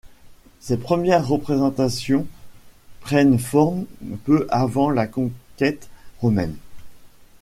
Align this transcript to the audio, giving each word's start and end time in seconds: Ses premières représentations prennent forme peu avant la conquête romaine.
Ses 0.59 0.77
premières 0.77 1.27
représentations 1.27 2.25
prennent 3.01 3.37
forme 3.37 3.85
peu 4.25 4.47
avant 4.49 4.89
la 4.89 5.05
conquête 5.05 5.89
romaine. 6.21 6.55